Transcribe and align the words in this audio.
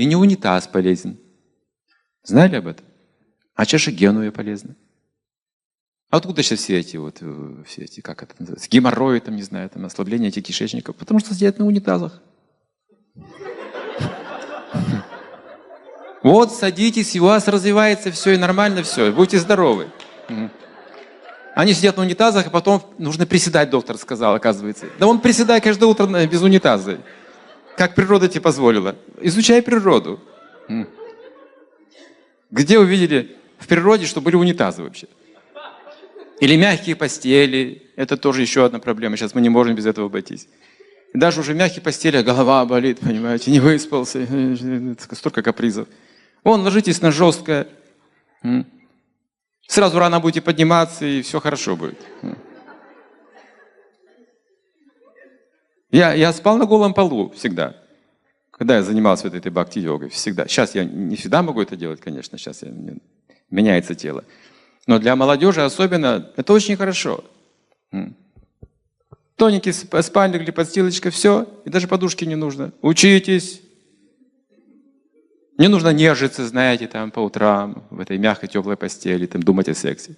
И 0.00 0.06
не 0.06 0.16
унитаз 0.16 0.66
полезен. 0.66 1.18
Знали 2.24 2.56
об 2.56 2.68
этом? 2.68 2.86
А 3.54 3.66
чаша 3.66 3.90
генуя 3.90 4.30
полезна. 4.30 4.74
А 6.08 6.16
откуда 6.16 6.42
сейчас 6.42 6.60
все 6.60 6.78
эти 6.78 6.96
вот, 6.96 7.18
э, 7.20 7.64
все 7.66 7.82
эти, 7.82 8.00
как 8.00 8.22
это 8.22 8.34
называется, 8.38 8.70
геморрои, 8.70 9.20
там, 9.20 9.36
не 9.36 9.42
знаю, 9.42 9.68
там, 9.68 9.84
ослабление 9.84 10.30
этих 10.30 10.44
кишечников? 10.44 10.96
Потому 10.96 11.20
что 11.20 11.34
сидят 11.34 11.58
на 11.58 11.66
унитазах. 11.66 12.22
Вот, 16.22 16.50
садитесь, 16.50 17.14
и 17.14 17.20
у 17.20 17.24
вас 17.24 17.46
развивается 17.46 18.10
все, 18.10 18.32
и 18.32 18.38
нормально 18.38 18.82
все, 18.82 19.12
будьте 19.12 19.38
здоровы. 19.38 19.88
Они 21.54 21.74
сидят 21.74 21.98
на 21.98 22.04
унитазах, 22.04 22.46
и 22.46 22.50
потом 22.50 22.82
нужно 22.96 23.26
приседать, 23.26 23.68
доктор 23.68 23.98
сказал, 23.98 24.34
оказывается. 24.34 24.86
Да 24.98 25.06
он 25.06 25.20
приседает 25.20 25.62
каждое 25.62 25.84
утро 25.84 26.06
без 26.26 26.40
унитаза. 26.40 27.00
Как 27.80 27.94
природа 27.94 28.28
тебе 28.28 28.42
позволила. 28.42 28.94
Изучай 29.22 29.62
природу. 29.62 30.20
Где 32.50 32.78
увидели 32.78 33.38
в 33.58 33.66
природе, 33.66 34.04
что 34.04 34.20
были 34.20 34.36
унитазы 34.36 34.82
вообще? 34.82 35.06
Или 36.40 36.56
мягкие 36.56 36.94
постели. 36.94 37.90
Это 37.96 38.18
тоже 38.18 38.42
еще 38.42 38.66
одна 38.66 38.80
проблема. 38.80 39.16
Сейчас 39.16 39.34
мы 39.34 39.40
не 39.40 39.48
можем 39.48 39.76
без 39.76 39.86
этого 39.86 40.08
обойтись. 40.08 40.46
Даже 41.14 41.40
уже 41.40 41.54
в 41.54 41.56
мягких 41.56 41.82
постелях 41.82 42.22
голова 42.22 42.66
болит, 42.66 43.00
понимаете, 43.00 43.50
не 43.50 43.60
выспался. 43.60 44.26
Столько 45.12 45.42
капризов. 45.42 45.88
Вон, 46.44 46.60
ложитесь 46.60 47.00
на 47.00 47.10
жесткое. 47.10 47.66
Сразу 49.66 49.98
рано 49.98 50.20
будете 50.20 50.42
подниматься, 50.42 51.06
и 51.06 51.22
все 51.22 51.40
хорошо 51.40 51.76
будет. 51.76 51.98
Я, 55.90 56.12
я 56.14 56.32
спал 56.32 56.56
на 56.56 56.66
голом 56.66 56.94
полу 56.94 57.30
всегда. 57.30 57.76
Когда 58.50 58.76
я 58.76 58.82
занимался 58.82 59.24
вот 59.24 59.34
этой 59.34 59.50
бхакти-йогой, 59.50 60.10
всегда. 60.10 60.46
Сейчас 60.46 60.74
я 60.74 60.84
не 60.84 61.16
всегда 61.16 61.42
могу 61.42 61.62
это 61.62 61.76
делать, 61.76 62.00
конечно, 62.00 62.38
сейчас 62.38 62.62
я, 62.62 62.72
меняется 63.50 63.94
тело. 63.94 64.24
Но 64.86 64.98
для 64.98 65.16
молодежи 65.16 65.62
особенно 65.62 66.30
это 66.36 66.52
очень 66.52 66.76
хорошо. 66.76 67.24
Тоненький 69.36 69.72
спальник 69.72 70.42
или 70.42 70.50
подстилочка, 70.50 71.10
все, 71.10 71.48
и 71.64 71.70
даже 71.70 71.88
подушки 71.88 72.24
не 72.24 72.36
нужно. 72.36 72.72
Учитесь. 72.82 73.62
Не 75.56 75.68
нужно 75.68 75.90
нежиться, 75.90 76.46
знаете, 76.46 76.86
там 76.86 77.10
по 77.10 77.20
утрам 77.20 77.84
в 77.90 78.00
этой 78.00 78.18
мягкой 78.18 78.48
теплой 78.48 78.76
постели, 78.76 79.26
там 79.26 79.42
думать 79.42 79.68
о 79.68 79.74
сексе. 79.74 80.16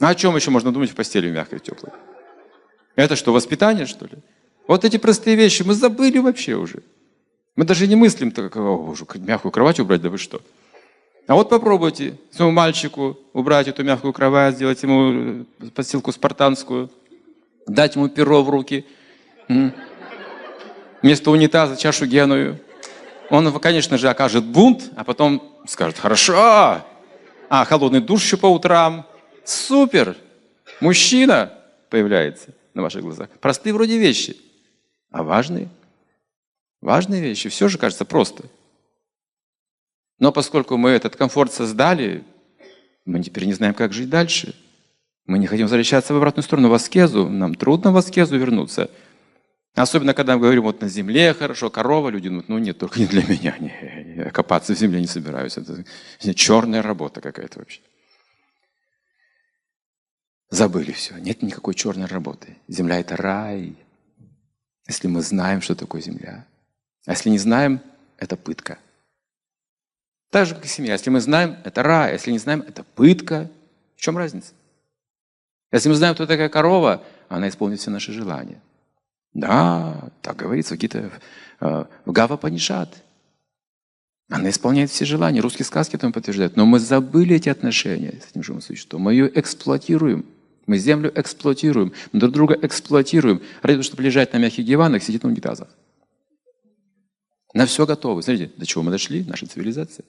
А 0.00 0.08
о 0.08 0.14
чем 0.14 0.36
еще 0.36 0.50
можно 0.50 0.72
думать 0.72 0.90
в 0.90 0.94
постели 0.94 1.30
мягкой 1.30 1.60
теплой? 1.60 1.92
Это 2.96 3.14
что, 3.14 3.32
воспитание, 3.32 3.86
что 3.86 4.06
ли? 4.06 4.12
Вот 4.66 4.84
эти 4.84 4.96
простые 4.96 5.36
вещи 5.36 5.62
мы 5.62 5.74
забыли 5.74 6.18
вообще 6.18 6.56
уже. 6.56 6.82
Мы 7.54 7.64
даже 7.64 7.86
не 7.86 7.94
мыслим, 7.94 8.32
так, 8.32 8.56
о, 8.56 8.76
боже, 8.76 9.06
мягкую 9.16 9.52
кровать 9.52 9.78
убрать, 9.78 10.00
да 10.00 10.08
вы 10.10 10.18
что? 10.18 10.40
А 11.26 11.34
вот 11.34 11.48
попробуйте 11.48 12.14
своему 12.30 12.52
мальчику 12.52 13.18
убрать 13.32 13.68
эту 13.68 13.84
мягкую 13.84 14.12
кровать, 14.12 14.56
сделать 14.56 14.82
ему 14.82 15.44
э, 15.60 15.66
подстилку 15.74 16.12
спартанскую, 16.12 16.90
дать 17.66 17.96
ему 17.96 18.08
перо 18.08 18.42
в 18.42 18.50
руки, 18.50 18.86
вместо 21.02 21.30
унитаза 21.30 21.76
чашу 21.76 22.06
геную. 22.06 22.58
Он, 23.28 23.52
конечно 23.58 23.98
же, 23.98 24.08
окажет 24.08 24.44
бунт, 24.44 24.90
а 24.96 25.04
потом 25.04 25.42
скажет, 25.66 25.98
хорошо, 25.98 26.36
а 27.48 27.64
холодный 27.64 28.00
душ 28.00 28.24
еще 28.24 28.36
по 28.36 28.46
утрам, 28.46 29.04
супер, 29.44 30.16
мужчина 30.80 31.52
появляется 31.90 32.50
на 32.76 32.82
ваших 32.82 33.02
глазах. 33.02 33.30
Простые 33.40 33.72
вроде 33.72 33.98
вещи, 33.98 34.36
а 35.10 35.22
важные. 35.22 35.68
Важные 36.82 37.22
вещи, 37.22 37.48
все 37.48 37.68
же 37.68 37.78
кажется 37.78 38.04
просто. 38.04 38.44
Но 40.18 40.30
поскольку 40.30 40.76
мы 40.76 40.90
этот 40.90 41.16
комфорт 41.16 41.52
создали, 41.52 42.22
мы 43.06 43.22
теперь 43.22 43.46
не 43.46 43.54
знаем, 43.54 43.74
как 43.74 43.92
жить 43.92 44.10
дальше. 44.10 44.54
Мы 45.26 45.38
не 45.38 45.46
хотим 45.46 45.64
возвращаться 45.64 46.12
в 46.12 46.18
обратную 46.18 46.44
сторону, 46.44 46.68
в 46.68 46.74
аскезу. 46.74 47.28
Нам 47.28 47.54
трудно 47.54 47.92
в 47.92 47.96
аскезу 47.96 48.36
вернуться. 48.36 48.90
Особенно, 49.74 50.14
когда 50.14 50.34
мы 50.34 50.42
говорим, 50.42 50.62
вот 50.62 50.80
на 50.80 50.88
земле 50.88 51.34
хорошо, 51.34 51.70
корова, 51.70 52.10
люди 52.10 52.28
думают, 52.28 52.48
ну 52.48 52.58
нет, 52.58 52.78
только 52.78 53.00
не 53.00 53.06
для 53.06 53.22
меня. 53.22 53.56
Не, 53.58 54.14
я 54.16 54.30
копаться 54.30 54.74
в 54.74 54.78
земле 54.78 55.00
не 55.00 55.06
собираюсь. 55.06 55.56
Это 55.56 56.34
черная 56.34 56.82
работа 56.82 57.20
какая-то 57.20 57.58
вообще. 57.58 57.80
Забыли 60.50 60.92
все. 60.92 61.16
Нет 61.18 61.42
никакой 61.42 61.74
черной 61.74 62.06
работы. 62.06 62.56
Земля– 62.68 62.98
это 63.00 63.16
рай. 63.16 63.76
Если 64.86 65.08
мы 65.08 65.22
знаем, 65.22 65.60
что 65.60 65.74
такое 65.74 66.00
земля. 66.00 66.46
А 67.06 67.12
если 67.12 67.30
не 67.30 67.38
знаем, 67.38 67.80
это 68.18 68.36
пытка. 68.36 68.78
Так 70.30 70.46
же, 70.46 70.54
как 70.54 70.64
и 70.64 70.68
семья. 70.68 70.92
Если 70.92 71.10
мы 71.10 71.20
знаем, 71.20 71.56
это 71.64 71.82
рай. 71.82 72.12
Если 72.12 72.30
не 72.30 72.38
знаем, 72.38 72.64
это 72.66 72.84
пытка. 72.84 73.50
В 73.96 74.00
чем 74.00 74.16
разница? 74.16 74.52
Если 75.72 75.88
мы 75.88 75.94
знаем, 75.94 76.14
кто 76.14 76.26
такая 76.26 76.48
корова, 76.48 77.02
она 77.28 77.48
исполнит 77.48 77.80
все 77.80 77.90
наши 77.90 78.12
желания. 78.12 78.60
Да, 79.34 80.10
так 80.22 80.36
говорится 80.36 80.74
в, 80.74 80.78
Гита, 80.78 81.10
э, 81.60 81.84
в 82.04 82.12
Гава 82.12 82.36
Панишат. 82.36 83.02
Она 84.28 84.50
исполняет 84.50 84.90
все 84.90 85.04
желания. 85.04 85.40
Русские 85.40 85.66
сказки 85.66 85.96
этому 85.96 86.12
подтверждают. 86.12 86.56
Но 86.56 86.66
мы 86.66 86.78
забыли 86.78 87.36
эти 87.36 87.48
отношения 87.48 88.20
с 88.22 88.30
этим 88.30 88.42
живым 88.42 88.62
существом. 88.62 89.02
Мы 89.02 89.12
ее 89.12 89.30
эксплуатируем. 89.38 90.24
Мы 90.66 90.78
землю 90.78 91.12
эксплуатируем. 91.14 91.92
Мы 92.12 92.20
друг 92.20 92.32
друга 92.32 92.58
эксплуатируем. 92.60 93.40
Ради 93.62 93.74
того, 93.74 93.82
чтобы 93.82 94.02
лежать 94.02 94.32
на 94.32 94.38
мягких 94.38 94.64
диванах, 94.64 95.02
сидеть 95.02 95.22
на 95.22 95.28
унитазах. 95.28 95.68
На 97.54 97.66
все 97.66 97.86
готовы. 97.86 98.22
Смотрите, 98.22 98.52
до 98.56 98.66
чего 98.66 98.82
мы 98.82 98.90
дошли, 98.90 99.24
наша 99.24 99.46
цивилизация. 99.46 100.04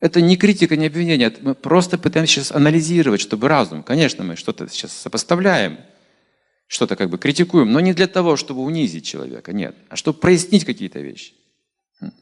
Это 0.00 0.20
не 0.20 0.36
критика, 0.36 0.76
не 0.76 0.86
обвинение. 0.86 1.34
Мы 1.40 1.54
просто 1.54 1.98
пытаемся 1.98 2.34
сейчас 2.34 2.52
анализировать, 2.52 3.20
чтобы 3.20 3.48
разум. 3.48 3.82
Конечно, 3.82 4.22
мы 4.24 4.36
что-то 4.36 4.68
сейчас 4.68 4.92
сопоставляем, 4.92 5.78
что-то 6.66 6.94
как 6.94 7.10
бы 7.10 7.18
критикуем, 7.18 7.72
но 7.72 7.80
не 7.80 7.94
для 7.94 8.06
того, 8.06 8.36
чтобы 8.36 8.62
унизить 8.62 9.06
человека, 9.06 9.52
нет, 9.52 9.74
а 9.88 9.96
чтобы 9.96 10.20
прояснить 10.20 10.64
какие-то 10.64 11.00
вещи. 11.00 11.32
Хм. 12.00 12.12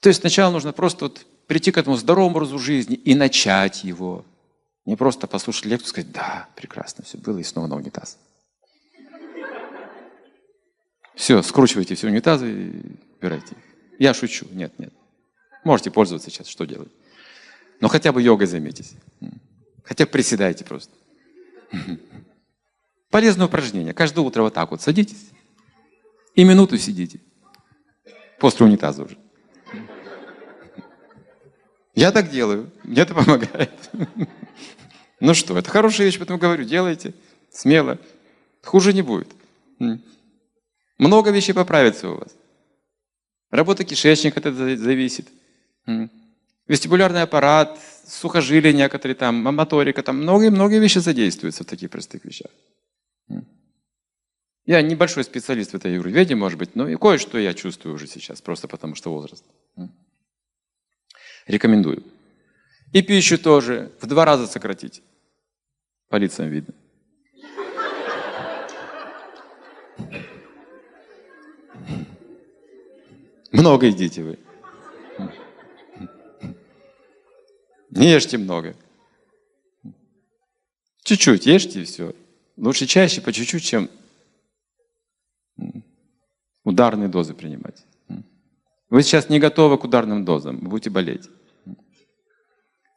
То 0.00 0.08
есть 0.08 0.20
сначала 0.20 0.50
нужно 0.50 0.72
просто 0.72 1.04
вот 1.04 1.26
прийти 1.50 1.72
к 1.72 1.78
этому 1.78 1.96
здоровому 1.96 2.30
образу 2.30 2.60
жизни 2.60 2.94
и 2.94 3.12
начать 3.16 3.82
его. 3.82 4.24
Не 4.86 4.94
просто 4.94 5.26
послушать 5.26 5.64
лекцию 5.64 5.88
и 5.88 5.90
сказать, 5.90 6.12
да, 6.12 6.48
прекрасно, 6.54 7.02
все 7.02 7.18
было, 7.18 7.38
и 7.38 7.42
снова 7.42 7.66
на 7.66 7.74
унитаз. 7.74 8.18
Все, 11.16 11.42
скручивайте 11.42 11.96
все 11.96 12.06
унитазы 12.06 12.52
и 12.52 12.82
убирайте 13.18 13.56
их. 13.56 13.62
Я 13.98 14.14
шучу, 14.14 14.46
нет, 14.52 14.78
нет. 14.78 14.92
Можете 15.64 15.90
пользоваться 15.90 16.30
сейчас, 16.30 16.46
что 16.46 16.66
делать. 16.66 16.92
Но 17.80 17.88
хотя 17.88 18.12
бы 18.12 18.22
йогой 18.22 18.46
займитесь. 18.46 18.92
Хотя 19.82 20.06
бы 20.06 20.12
приседайте 20.12 20.64
просто. 20.64 20.92
Полезное 23.10 23.48
упражнение. 23.48 23.92
Каждое 23.92 24.20
утро 24.20 24.42
вот 24.42 24.54
так 24.54 24.70
вот 24.70 24.82
садитесь 24.82 25.30
и 26.36 26.44
минуту 26.44 26.78
сидите. 26.78 27.18
После 28.38 28.66
унитаза 28.66 29.02
уже. 29.02 29.18
Я 32.00 32.12
так 32.12 32.30
делаю. 32.30 32.70
Мне 32.82 33.02
это 33.02 33.14
помогает. 33.20 33.90
Ну 35.20 35.34
что, 35.34 35.58
это 35.58 35.68
хорошая 35.70 36.06
вещь, 36.06 36.16
поэтому 36.16 36.38
говорю, 36.38 36.64
делайте 36.64 37.12
смело. 37.52 37.98
Хуже 38.64 38.94
не 38.94 39.02
будет. 39.02 39.28
Много 40.96 41.30
вещей 41.30 41.52
поправится 41.52 42.08
у 42.08 42.16
вас. 42.16 42.34
Работа 43.50 43.84
кишечника 43.84 44.40
это 44.40 44.50
зависит. 44.76 45.28
Вестибулярный 46.66 47.22
аппарат, 47.22 47.78
сухожилия 48.06 48.72
некоторые 48.72 49.14
там, 49.14 49.34
моторика, 49.34 50.02
там 50.02 50.22
многие-многие 50.22 50.78
вещи 50.80 51.00
задействуются 51.00 51.64
в 51.64 51.66
таких 51.66 51.90
простых 51.90 52.24
вещах. 52.24 52.50
Я 54.64 54.80
небольшой 54.80 55.24
специалист 55.24 55.72
в 55.72 55.74
этой 55.74 55.94
юрведе, 55.94 56.34
может 56.34 56.58
быть, 56.58 56.76
но 56.76 56.88
и 56.88 56.96
кое-что 56.96 57.36
я 57.38 57.52
чувствую 57.52 57.94
уже 57.94 58.06
сейчас, 58.06 58.40
просто 58.40 58.68
потому 58.68 58.94
что 58.94 59.12
возраст. 59.12 59.44
Рекомендую. 61.50 62.04
И 62.92 63.02
пищу 63.02 63.36
тоже 63.36 63.90
в 64.00 64.06
два 64.06 64.24
раза 64.24 64.46
сократить. 64.46 65.02
По 66.08 66.14
лицам 66.14 66.48
видно. 66.48 66.74
Много 73.50 73.86
едите 73.86 74.22
вы. 74.22 74.38
Не 77.90 78.12
ешьте 78.12 78.38
много. 78.38 78.76
Чуть-чуть 81.02 81.46
ешьте 81.46 81.82
и 81.82 81.84
все. 81.84 82.14
Лучше 82.56 82.86
чаще 82.86 83.20
по 83.20 83.32
чуть-чуть, 83.32 83.64
чем 83.64 83.90
ударные 86.62 87.08
дозы 87.08 87.34
принимать. 87.34 87.84
Вы 88.88 89.02
сейчас 89.02 89.28
не 89.28 89.40
готовы 89.40 89.78
к 89.78 89.84
ударным 89.84 90.24
дозам, 90.24 90.58
будете 90.58 90.90
болеть. 90.90 91.28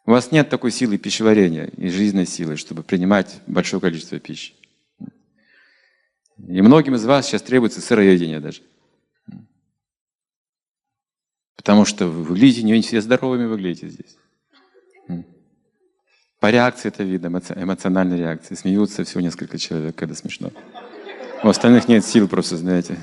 У 0.06 0.12
вас 0.12 0.32
нет 0.32 0.50
такой 0.50 0.72
силы 0.72 0.98
пищеварения 0.98 1.66
и 1.78 1.90
жизненной 1.90 2.26
силы, 2.26 2.58
чтобы 2.58 2.84
принимать 2.84 3.40
большое 3.48 3.80
количество 3.80 4.20
пищи. 4.20 4.54
И 6.38 6.62
многим 6.62 6.96
из 6.96 7.06
вас 7.06 7.28
сейчас 7.28 7.42
требуется 7.42 7.80
сыроедение 7.80 8.40
даже. 8.40 8.62
Потому 11.56 11.86
что 11.86 12.08
вы 12.08 12.24
выглядите 12.24 12.64
не 12.64 12.82
все 12.82 13.00
здоровыми 13.00 13.46
выглядите 13.46 13.88
здесь. 13.88 14.18
По 16.42 16.52
реакции 16.52 16.90
это 16.90 17.04
видно, 17.04 17.28
эмоциональной 17.28 18.18
реакции. 18.18 18.56
Смеются 18.56 19.06
всего 19.06 19.22
несколько 19.22 19.58
человек, 19.58 19.96
когда 19.96 20.14
смешно. 20.14 20.52
У 21.42 21.48
остальных 21.48 21.88
нет 21.88 22.04
сил 22.04 22.28
просто, 22.28 22.58
знаете. 22.58 22.98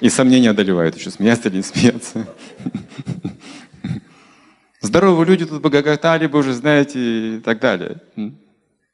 И 0.00 0.08
сомнения 0.08 0.50
одолевают, 0.50 0.96
еще 0.96 1.12
смеяться 1.12 1.48
или 1.48 1.58
не 1.58 1.62
смеяться. 1.62 2.26
Здоровые 4.92 5.26
люди 5.26 5.46
тут 5.46 5.62
бы 5.62 5.70
гоготали 5.70 6.26
бы 6.26 6.40
уже, 6.40 6.52
знаете, 6.52 7.36
и 7.36 7.40
так 7.40 7.60
далее. 7.60 8.02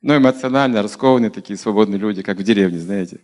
Но 0.01 0.17
эмоционально 0.17 0.81
раскованные 0.81 1.29
такие 1.29 1.59
свободные 1.59 1.99
люди, 1.99 2.23
как 2.23 2.39
в 2.39 2.43
деревне, 2.45 2.79
знаете. 2.79 3.19